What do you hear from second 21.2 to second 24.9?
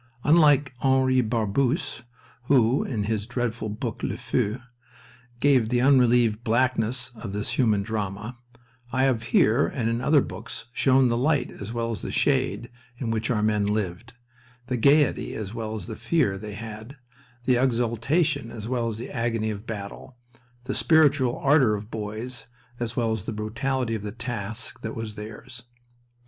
ardor of boys as well as the brutality of the task